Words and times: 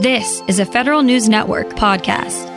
This 0.00 0.42
is 0.48 0.58
a 0.58 0.64
Federal 0.64 1.02
News 1.02 1.28
Network 1.28 1.68
podcast. 1.74 2.48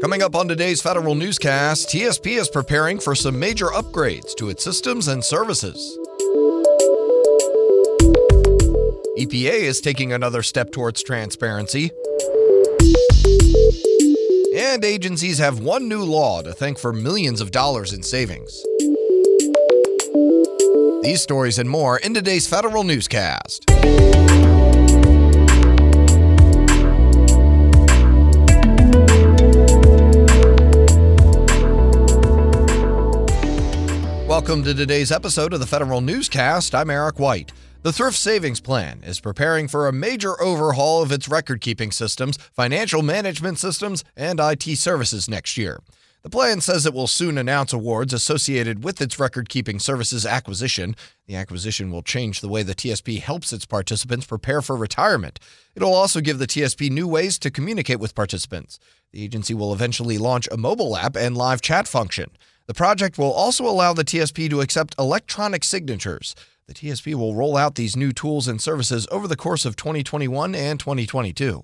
Coming 0.00 0.22
up 0.22 0.34
on 0.34 0.48
today's 0.48 0.82
Federal 0.82 1.14
Newscast, 1.14 1.90
TSP 1.90 2.40
is 2.40 2.48
preparing 2.48 2.98
for 2.98 3.14
some 3.14 3.38
major 3.38 3.66
upgrades 3.66 4.34
to 4.38 4.48
its 4.48 4.64
systems 4.64 5.06
and 5.06 5.24
services. 5.24 5.96
EPA 9.16 9.60
is 9.60 9.80
taking 9.80 10.12
another 10.12 10.42
step 10.42 10.72
towards 10.72 11.04
transparency. 11.04 11.92
And 14.56 14.84
agencies 14.84 15.38
have 15.38 15.60
one 15.60 15.88
new 15.88 16.02
law 16.02 16.42
to 16.42 16.52
thank 16.52 16.80
for 16.80 16.92
millions 16.92 17.40
of 17.40 17.52
dollars 17.52 17.92
in 17.92 18.02
savings. 18.02 18.60
These 20.58 21.22
stories 21.22 21.58
and 21.60 21.70
more 21.70 21.98
in 21.98 22.14
today's 22.14 22.48
Federal 22.48 22.82
Newscast. 22.82 23.64
Welcome 34.26 34.64
to 34.64 34.74
today's 34.74 35.12
episode 35.12 35.52
of 35.52 35.60
the 35.60 35.66
Federal 35.66 36.00
Newscast. 36.00 36.74
I'm 36.74 36.90
Eric 36.90 37.20
White. 37.20 37.52
The 37.82 37.92
Thrift 37.92 38.16
Savings 38.16 38.60
Plan 38.60 39.02
is 39.06 39.20
preparing 39.20 39.68
for 39.68 39.86
a 39.86 39.92
major 39.92 40.40
overhaul 40.42 41.02
of 41.02 41.12
its 41.12 41.28
record 41.28 41.60
keeping 41.60 41.92
systems, 41.92 42.36
financial 42.52 43.02
management 43.02 43.58
systems, 43.60 44.02
and 44.16 44.40
IT 44.40 44.64
services 44.76 45.28
next 45.28 45.56
year. 45.56 45.78
The 46.22 46.30
plan 46.30 46.60
says 46.60 46.84
it 46.84 46.92
will 46.92 47.06
soon 47.06 47.38
announce 47.38 47.72
awards 47.72 48.12
associated 48.12 48.82
with 48.82 49.00
its 49.00 49.20
record 49.20 49.48
keeping 49.48 49.78
services 49.78 50.26
acquisition. 50.26 50.96
The 51.26 51.36
acquisition 51.36 51.92
will 51.92 52.02
change 52.02 52.40
the 52.40 52.48
way 52.48 52.64
the 52.64 52.74
TSP 52.74 53.20
helps 53.20 53.52
its 53.52 53.64
participants 53.64 54.26
prepare 54.26 54.60
for 54.60 54.76
retirement. 54.76 55.38
It'll 55.76 55.94
also 55.94 56.20
give 56.20 56.40
the 56.40 56.48
TSP 56.48 56.90
new 56.90 57.06
ways 57.06 57.38
to 57.38 57.52
communicate 57.52 58.00
with 58.00 58.16
participants. 58.16 58.80
The 59.12 59.22
agency 59.22 59.54
will 59.54 59.72
eventually 59.72 60.18
launch 60.18 60.48
a 60.50 60.56
mobile 60.56 60.96
app 60.96 61.16
and 61.16 61.36
live 61.36 61.60
chat 61.60 61.86
function. 61.86 62.30
The 62.66 62.74
project 62.74 63.16
will 63.16 63.32
also 63.32 63.64
allow 63.64 63.92
the 63.94 64.04
TSP 64.04 64.50
to 64.50 64.60
accept 64.60 64.96
electronic 64.98 65.62
signatures. 65.62 66.34
The 66.66 66.74
TSP 66.74 67.14
will 67.14 67.36
roll 67.36 67.56
out 67.56 67.76
these 67.76 67.96
new 67.96 68.12
tools 68.12 68.48
and 68.48 68.60
services 68.60 69.06
over 69.12 69.28
the 69.28 69.36
course 69.36 69.64
of 69.64 69.76
2021 69.76 70.54
and 70.54 70.80
2022. 70.80 71.62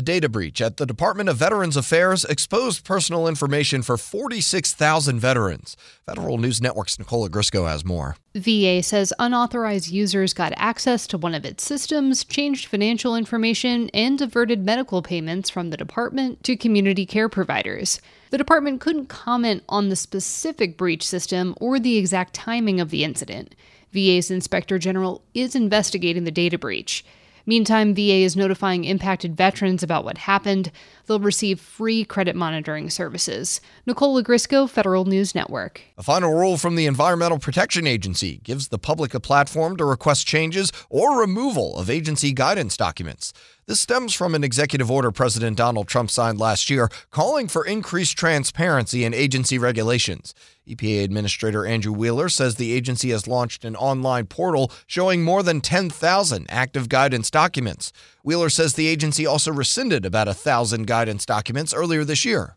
A 0.00 0.02
data 0.02 0.30
breach 0.30 0.62
at 0.62 0.78
the 0.78 0.86
Department 0.86 1.28
of 1.28 1.36
Veterans 1.36 1.76
Affairs 1.76 2.24
exposed 2.24 2.86
personal 2.86 3.28
information 3.28 3.82
for 3.82 3.98
46,000 3.98 5.20
veterans. 5.20 5.76
Federal 6.06 6.38
News 6.38 6.62
Network's 6.62 6.98
Nicole 6.98 7.28
Ogrysko 7.28 7.68
has 7.68 7.84
more. 7.84 8.16
VA 8.34 8.82
says 8.82 9.12
unauthorized 9.18 9.90
users 9.90 10.32
got 10.32 10.54
access 10.56 11.06
to 11.08 11.18
one 11.18 11.34
of 11.34 11.44
its 11.44 11.62
systems, 11.62 12.24
changed 12.24 12.64
financial 12.64 13.14
information, 13.14 13.90
and 13.92 14.18
diverted 14.18 14.64
medical 14.64 15.02
payments 15.02 15.50
from 15.50 15.68
the 15.68 15.76
department 15.76 16.42
to 16.44 16.56
community 16.56 17.04
care 17.04 17.28
providers. 17.28 18.00
The 18.30 18.38
department 18.38 18.80
couldn't 18.80 19.10
comment 19.10 19.64
on 19.68 19.90
the 19.90 19.96
specific 19.96 20.78
breach 20.78 21.06
system 21.06 21.54
or 21.60 21.78
the 21.78 21.98
exact 21.98 22.32
timing 22.32 22.80
of 22.80 22.88
the 22.88 23.04
incident. 23.04 23.54
VA's 23.92 24.30
inspector 24.30 24.78
general 24.78 25.22
is 25.34 25.54
investigating 25.54 26.24
the 26.24 26.30
data 26.30 26.56
breach. 26.56 27.04
Meantime, 27.46 27.94
VA 27.94 28.22
is 28.22 28.36
notifying 28.36 28.84
impacted 28.84 29.36
veterans 29.36 29.82
about 29.82 30.04
what 30.04 30.18
happened. 30.18 30.70
They'll 31.06 31.20
receive 31.20 31.60
free 31.60 32.04
credit 32.04 32.36
monitoring 32.36 32.90
services. 32.90 33.60
Nicole 33.86 34.22
Ogrysko, 34.22 34.68
Federal 34.68 35.04
News 35.04 35.34
Network. 35.34 35.82
A 35.98 36.02
final 36.02 36.34
rule 36.34 36.56
from 36.56 36.76
the 36.76 36.86
Environmental 36.86 37.38
Protection 37.38 37.86
Agency 37.86 38.38
gives 38.44 38.68
the 38.68 38.78
public 38.78 39.14
a 39.14 39.20
platform 39.20 39.76
to 39.76 39.84
request 39.84 40.26
changes 40.26 40.72
or 40.88 41.18
removal 41.18 41.76
of 41.78 41.90
agency 41.90 42.32
guidance 42.32 42.76
documents. 42.76 43.32
This 43.70 43.78
stems 43.78 44.14
from 44.14 44.34
an 44.34 44.42
executive 44.42 44.90
order 44.90 45.12
President 45.12 45.56
Donald 45.56 45.86
Trump 45.86 46.10
signed 46.10 46.40
last 46.40 46.70
year 46.70 46.88
calling 47.12 47.46
for 47.46 47.64
increased 47.64 48.18
transparency 48.18 49.04
in 49.04 49.14
agency 49.14 49.58
regulations. 49.58 50.34
EPA 50.66 51.04
Administrator 51.04 51.64
Andrew 51.64 51.92
Wheeler 51.92 52.28
says 52.28 52.56
the 52.56 52.72
agency 52.72 53.10
has 53.10 53.28
launched 53.28 53.64
an 53.64 53.76
online 53.76 54.26
portal 54.26 54.72
showing 54.88 55.22
more 55.22 55.44
than 55.44 55.60
10,000 55.60 56.46
active 56.48 56.88
guidance 56.88 57.30
documents. 57.30 57.92
Wheeler 58.24 58.50
says 58.50 58.74
the 58.74 58.88
agency 58.88 59.24
also 59.24 59.52
rescinded 59.52 60.04
about 60.04 60.26
a 60.26 60.34
thousand 60.34 60.88
guidance 60.88 61.24
documents 61.24 61.72
earlier 61.72 62.02
this 62.02 62.24
year. 62.24 62.56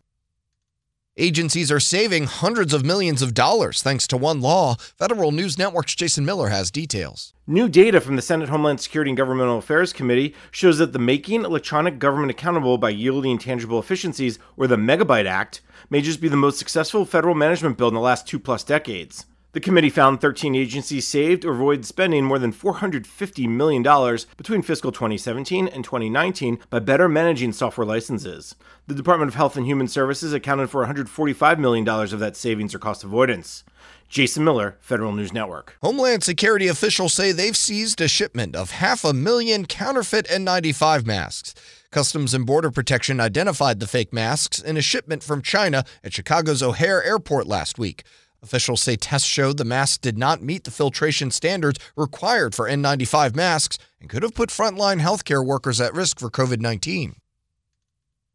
Agencies 1.16 1.70
are 1.70 1.78
saving 1.78 2.24
hundreds 2.24 2.74
of 2.74 2.84
millions 2.84 3.22
of 3.22 3.34
dollars 3.34 3.82
thanks 3.82 4.04
to 4.08 4.16
one 4.16 4.40
law. 4.40 4.74
Federal 4.74 5.30
News 5.30 5.56
Network's 5.56 5.94
Jason 5.94 6.24
Miller 6.24 6.48
has 6.48 6.72
details. 6.72 7.32
New 7.46 7.68
data 7.68 8.00
from 8.00 8.16
the 8.16 8.22
Senate 8.22 8.48
Homeland 8.48 8.80
Security 8.80 9.12
and 9.12 9.16
Governmental 9.16 9.58
Affairs 9.58 9.92
Committee 9.92 10.34
shows 10.50 10.78
that 10.78 10.92
the 10.92 10.98
Making 10.98 11.44
Electronic 11.44 12.00
Government 12.00 12.32
Accountable 12.32 12.78
by 12.78 12.90
Yielding 12.90 13.38
Tangible 13.38 13.78
Efficiencies, 13.78 14.40
or 14.56 14.66
the 14.66 14.74
Megabyte 14.74 15.26
Act, 15.26 15.60
may 15.88 16.00
just 16.00 16.20
be 16.20 16.26
the 16.26 16.36
most 16.36 16.58
successful 16.58 17.04
federal 17.04 17.36
management 17.36 17.78
bill 17.78 17.86
in 17.86 17.94
the 17.94 18.00
last 18.00 18.26
two 18.26 18.40
plus 18.40 18.64
decades. 18.64 19.26
The 19.54 19.60
committee 19.60 19.88
found 19.88 20.20
13 20.20 20.56
agencies 20.56 21.06
saved 21.06 21.44
or 21.44 21.52
avoided 21.52 21.86
spending 21.86 22.24
more 22.24 22.40
than 22.40 22.52
$450 22.52 23.48
million 23.48 23.84
between 24.36 24.62
fiscal 24.62 24.90
2017 24.90 25.68
and 25.68 25.84
2019 25.84 26.58
by 26.70 26.80
better 26.80 27.08
managing 27.08 27.52
software 27.52 27.86
licenses. 27.86 28.56
The 28.88 28.96
Department 28.96 29.28
of 29.28 29.36
Health 29.36 29.56
and 29.56 29.64
Human 29.64 29.86
Services 29.86 30.32
accounted 30.32 30.70
for 30.70 30.84
$145 30.84 31.58
million 31.60 31.88
of 31.88 32.18
that 32.18 32.34
savings 32.36 32.74
or 32.74 32.80
cost 32.80 33.04
avoidance. 33.04 33.62
Jason 34.08 34.42
Miller, 34.42 34.76
Federal 34.80 35.12
News 35.12 35.32
Network. 35.32 35.76
Homeland 35.80 36.24
Security 36.24 36.66
officials 36.66 37.14
say 37.14 37.30
they've 37.30 37.56
seized 37.56 38.00
a 38.00 38.08
shipment 38.08 38.56
of 38.56 38.72
half 38.72 39.04
a 39.04 39.12
million 39.12 39.66
counterfeit 39.66 40.26
N95 40.26 41.06
masks. 41.06 41.54
Customs 41.92 42.34
and 42.34 42.44
Border 42.44 42.72
Protection 42.72 43.20
identified 43.20 43.78
the 43.78 43.86
fake 43.86 44.12
masks 44.12 44.58
in 44.58 44.76
a 44.76 44.82
shipment 44.82 45.22
from 45.22 45.42
China 45.42 45.84
at 46.02 46.12
Chicago's 46.12 46.60
O'Hare 46.60 47.04
Airport 47.04 47.46
last 47.46 47.78
week. 47.78 48.02
Officials 48.44 48.82
say 48.82 48.94
tests 48.94 49.26
showed 49.26 49.56
the 49.56 49.64
masks 49.64 49.96
did 49.96 50.18
not 50.18 50.42
meet 50.42 50.64
the 50.64 50.70
filtration 50.70 51.30
standards 51.30 51.80
required 51.96 52.54
for 52.54 52.68
N95 52.68 53.34
masks 53.34 53.78
and 53.98 54.10
could 54.10 54.22
have 54.22 54.34
put 54.34 54.50
frontline 54.50 55.00
healthcare 55.00 55.44
workers 55.44 55.80
at 55.80 55.94
risk 55.94 56.18
for 56.18 56.28
COVID 56.28 56.60
19. 56.60 57.16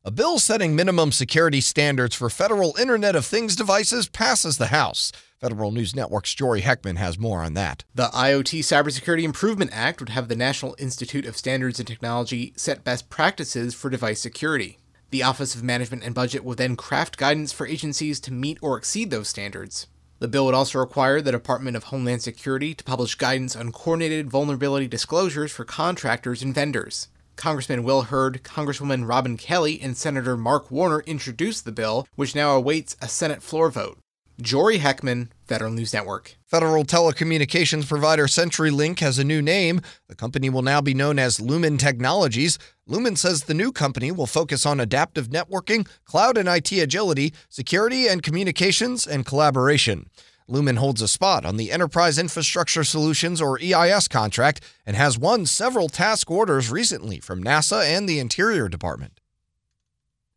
A 0.04 0.10
bill 0.10 0.40
setting 0.40 0.76
minimum 0.76 1.12
security 1.12 1.62
standards 1.62 2.16
for 2.16 2.28
federal 2.32 2.76
Internet 2.80 3.16
of 3.16 3.24
Things 3.24 3.56
devices 3.56 4.10
passes 4.10 4.58
the 4.58 4.68
House. 4.68 5.12
Federal 5.40 5.72
News 5.72 5.96
Network's 5.96 6.34
Jory 6.34 6.62
Heckman 6.64 6.98
has 6.98 7.20
more 7.20 7.44
on 7.44 7.54
that. 7.54 7.84
The 7.94 8.08
IoT 8.08 8.62
Cybersecurity 8.62 9.22
Improvement 9.22 9.70
Act 9.72 10.00
would 10.00 10.10
have 10.10 10.28
the 10.28 10.36
National 10.36 10.76
Institute 10.80 11.28
of 11.28 11.38
Standards 11.38 11.80
and 11.80 11.88
Technology 11.88 12.54
set 12.56 12.84
best 12.84 13.12
practices 13.12 13.76
for 13.76 13.92
device 13.92 14.20
security. 14.20 14.80
The 15.12 15.22
Office 15.22 15.54
of 15.54 15.62
Management 15.62 16.04
and 16.04 16.16
Budget 16.16 16.44
will 16.44 16.56
then 16.56 16.76
craft 16.76 17.18
guidance 17.18 17.52
for 17.52 17.68
agencies 17.68 18.20
to 18.22 18.34
meet 18.34 18.58
or 18.60 18.76
exceed 18.76 19.12
those 19.12 19.30
standards. 19.30 19.86
The 20.20 20.28
bill 20.28 20.46
would 20.46 20.56
also 20.56 20.80
require 20.80 21.22
the 21.22 21.32
Department 21.32 21.78
of 21.78 21.86
Homeland 21.86 22.22
Security 22.22 22.76
to 22.76 22.84
publish 22.84 23.16
guidance 23.16 23.56
on 23.56 23.72
coordinated 23.72 24.30
vulnerability 24.30 24.86
disclosures 24.86 25.52
for 25.52 25.64
contractors 25.64 26.42
and 26.42 26.54
vendors. 26.54 27.08
Congressman 27.38 27.84
Will 27.84 28.02
Hurd, 28.02 28.44
Congresswoman 28.44 29.08
Robin 29.08 29.38
Kelly, 29.38 29.80
and 29.82 29.96
Senator 29.96 30.36
Mark 30.36 30.70
Warner 30.70 31.00
introduced 31.06 31.64
the 31.64 31.72
bill, 31.72 32.06
which 32.16 32.36
now 32.36 32.54
awaits 32.54 32.98
a 33.02 33.08
Senate 33.08 33.42
floor 33.42 33.72
vote. 33.72 33.98
Jory 34.42 34.80
Heckman, 34.80 35.30
Federal 35.48 35.72
News 35.72 35.94
Network. 35.94 36.38
Federal 36.46 36.86
telecommunications 36.86 37.88
provider 37.88 38.26
CenturyLink 38.26 39.00
has 39.00 39.20
a 39.20 39.24
new 39.26 39.42
name. 39.42 39.82
The 40.08 40.16
company 40.16 40.50
will 40.50 40.62
now 40.62 40.80
be 40.80 40.94
known 40.94 41.20
as 41.20 41.42
Lumen 41.42 41.78
Technologies. 41.78 42.58
Lumen 42.88 43.18
says 43.18 43.44
the 43.44 43.54
new 43.54 43.74
company 43.74 44.12
will 44.12 44.26
focus 44.26 44.66
on 44.66 44.80
adaptive 44.80 45.28
networking, 45.28 45.88
cloud 46.06 46.38
and 46.38 46.48
IT 46.48 46.72
agility, 46.72 47.34
security 47.50 48.08
and 48.08 48.24
communications, 48.24 49.06
and 49.06 49.26
collaboration. 49.26 50.10
Lumen 50.48 50.78
holds 50.78 51.02
a 51.02 51.08
spot 51.08 51.46
on 51.46 51.58
the 51.58 51.72
Enterprise 51.72 52.18
Infrastructure 52.18 52.86
Solutions 52.86 53.42
or 53.42 53.60
EIS 53.62 54.08
contract 54.08 54.62
and 54.86 54.96
has 54.96 55.18
won 55.18 55.46
several 55.46 55.90
task 55.90 56.32
orders 56.32 56.72
recently 56.72 57.20
from 57.20 57.44
NASA 57.44 57.84
and 57.84 58.08
the 58.08 58.20
Interior 58.20 58.70
Department. 58.70 59.20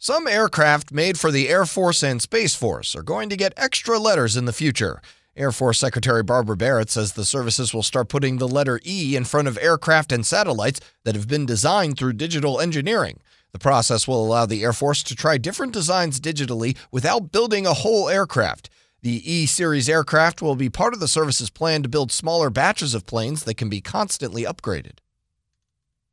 Some 0.04 0.26
aircraft 0.26 0.90
made 0.90 1.16
for 1.16 1.30
the 1.30 1.48
Air 1.48 1.64
Force 1.64 2.02
and 2.02 2.20
Space 2.20 2.56
Force 2.56 2.96
are 2.96 3.04
going 3.04 3.28
to 3.28 3.36
get 3.36 3.52
extra 3.56 4.00
letters 4.00 4.36
in 4.36 4.46
the 4.46 4.52
future. 4.52 5.00
Air 5.36 5.52
Force 5.52 5.78
Secretary 5.78 6.24
Barbara 6.24 6.56
Barrett 6.56 6.90
says 6.90 7.12
the 7.12 7.24
services 7.24 7.72
will 7.72 7.84
start 7.84 8.08
putting 8.08 8.38
the 8.38 8.48
letter 8.48 8.80
E 8.84 9.14
in 9.14 9.22
front 9.22 9.46
of 9.46 9.56
aircraft 9.58 10.10
and 10.10 10.26
satellites 10.26 10.80
that 11.04 11.14
have 11.14 11.28
been 11.28 11.46
designed 11.46 11.96
through 11.96 12.14
digital 12.14 12.58
engineering. 12.60 13.20
The 13.52 13.60
process 13.60 14.08
will 14.08 14.26
allow 14.26 14.44
the 14.44 14.64
Air 14.64 14.72
Force 14.72 15.04
to 15.04 15.14
try 15.14 15.38
different 15.38 15.72
designs 15.72 16.18
digitally 16.18 16.76
without 16.90 17.30
building 17.30 17.64
a 17.64 17.72
whole 17.72 18.08
aircraft. 18.08 18.70
The 19.02 19.22
E 19.32 19.46
Series 19.46 19.88
aircraft 19.88 20.42
will 20.42 20.56
be 20.56 20.68
part 20.68 20.94
of 20.94 20.98
the 20.98 21.06
service's 21.06 21.48
plan 21.48 21.84
to 21.84 21.88
build 21.88 22.10
smaller 22.10 22.50
batches 22.50 22.92
of 22.92 23.06
planes 23.06 23.44
that 23.44 23.54
can 23.54 23.68
be 23.68 23.80
constantly 23.80 24.42
upgraded. 24.42 24.98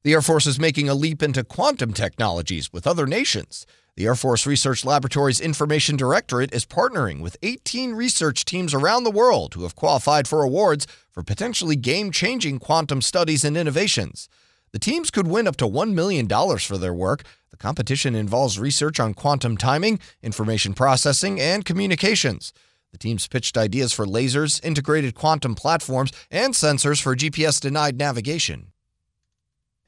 The 0.01 0.13
Air 0.13 0.21
Force 0.21 0.47
is 0.47 0.61
making 0.61 0.87
a 0.87 0.93
leap 0.93 1.21
into 1.21 1.43
quantum 1.43 1.91
technologies 1.91 2.71
with 2.71 2.87
other 2.87 3.05
nations. 3.05 3.65
The 3.97 4.05
Air 4.05 4.15
Force 4.15 4.47
Research 4.47 4.85
Laboratory's 4.85 5.41
Information 5.41 5.97
Directorate 5.97 6.53
is 6.53 6.65
partnering 6.65 7.19
with 7.19 7.35
18 7.43 7.91
research 7.91 8.45
teams 8.45 8.73
around 8.73 9.03
the 9.03 9.11
world 9.11 9.55
who 9.55 9.63
have 9.63 9.75
qualified 9.75 10.25
for 10.25 10.41
awards 10.41 10.87
for 11.11 11.21
potentially 11.21 11.75
game 11.75 12.11
changing 12.11 12.59
quantum 12.59 13.01
studies 13.01 13.43
and 13.43 13.57
innovations. 13.57 14.29
The 14.71 14.79
teams 14.79 15.11
could 15.11 15.27
win 15.27 15.49
up 15.49 15.57
to 15.57 15.67
$1 15.67 15.91
million 15.91 16.29
for 16.29 16.77
their 16.77 16.93
work. 16.93 17.23
The 17.51 17.57
competition 17.57 18.15
involves 18.15 18.57
research 18.57 19.01
on 19.01 19.13
quantum 19.13 19.57
timing, 19.57 19.99
information 20.23 20.73
processing, 20.73 21.41
and 21.41 21.65
communications. 21.65 22.53
The 22.93 22.99
teams 22.99 23.27
pitched 23.27 23.57
ideas 23.57 23.91
for 23.91 24.05
lasers, 24.05 24.63
integrated 24.63 25.13
quantum 25.13 25.55
platforms, 25.55 26.13
and 26.31 26.53
sensors 26.53 27.01
for 27.01 27.17
GPS 27.17 27.59
denied 27.59 27.97
navigation 27.97 28.68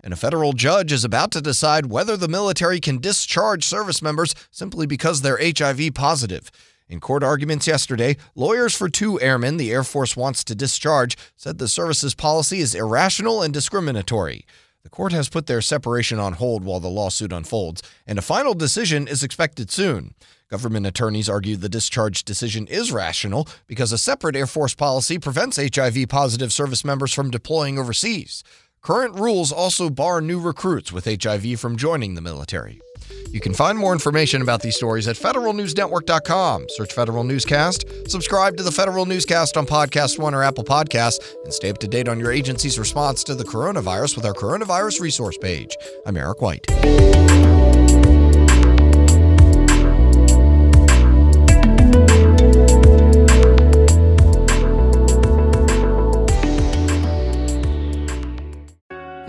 and 0.04 0.14
a 0.14 0.18
federal 0.18 0.54
judge 0.54 0.92
is 0.92 1.04
about 1.04 1.32
to 1.32 1.42
decide 1.42 1.86
whether 1.88 2.18
the 2.18 2.28
military 2.28 2.80
can 2.80 3.00
discharge 3.00 3.64
service 3.64 4.02
members 4.02 4.36
simply 4.50 4.86
because 4.86 5.22
they're 5.22 5.40
HIV 5.42 5.94
positive. 5.94 6.52
In 6.90 7.00
court 7.00 7.24
arguments 7.24 7.68
yesterday, 7.68 8.18
lawyers 8.36 8.76
for 8.76 8.90
two 8.90 9.20
airmen 9.22 9.58
the 9.58 9.72
Air 9.72 9.84
Force 9.84 10.18
wants 10.18 10.44
to 10.44 10.56
discharge 10.56 11.16
said 11.38 11.58
the 11.58 11.70
service's 11.70 12.14
policy 12.14 12.60
is 12.60 12.76
irrational 12.76 13.42
and 13.42 13.54
discriminatory. 13.54 14.46
The 14.84 14.90
court 14.90 15.14
has 15.14 15.30
put 15.30 15.46
their 15.46 15.62
separation 15.62 16.20
on 16.20 16.34
hold 16.34 16.66
while 16.66 16.80
the 16.80 16.90
lawsuit 16.90 17.32
unfolds, 17.32 17.82
and 18.06 18.20
a 18.20 18.24
final 18.24 18.54
decision 18.54 19.08
is 19.08 19.24
expected 19.24 19.72
soon. 19.72 20.16
Government 20.50 20.86
attorneys 20.86 21.30
argue 21.30 21.56
the 21.56 21.70
discharge 21.70 22.26
decision 22.26 22.68
is 22.68 22.92
rational 22.92 23.48
because 23.68 23.94
a 23.94 23.98
separate 23.98 24.36
Air 24.36 24.48
Force 24.48 24.74
policy 24.74 25.18
prevents 25.18 25.58
HIV 25.58 26.10
positive 26.10 26.52
service 26.52 26.84
members 26.84 27.14
from 27.14 27.32
deploying 27.32 27.80
overseas. 27.80 28.44
Current 28.82 29.20
rules 29.20 29.52
also 29.52 29.92
bar 29.92 30.22
new 30.22 30.40
recruits 30.40 30.92
with 30.92 31.06
HIV 31.06 31.60
from 31.60 31.78
joining 31.78 32.16
the 32.16 32.22
military. 32.22 32.82
You 33.30 33.40
can 33.40 33.54
find 33.54 33.78
more 33.78 33.94
information 33.94 34.42
about 34.42 34.62
these 34.62 34.76
stories 34.76 35.08
at 35.08 35.16
federalnewsnetwork.com. 35.16 36.66
Search 36.70 36.92
Federal 36.92 37.24
Newscast, 37.24 38.10
subscribe 38.10 38.58
to 38.58 38.64
the 38.64 38.72
Federal 38.72 39.06
Newscast 39.06 39.56
on 39.56 39.68
Podcast 39.68 40.18
One 40.18 40.34
or 40.34 40.44
Apple 40.44 40.64
Podcasts, 40.64 41.20
and 41.44 41.54
stay 41.54 41.70
up 41.70 41.78
to 41.80 41.88
date 41.88 42.08
on 42.08 42.20
your 42.20 42.32
agency's 42.32 42.80
response 42.80 43.24
to 43.26 43.36
the 43.36 43.44
coronavirus 43.44 44.16
with 44.16 44.26
our 44.26 44.34
coronavirus 44.34 45.00
resource 45.00 45.38
page. 45.38 45.78
I'm 46.06 46.18
Eric 46.18 46.42
White. 46.42 46.66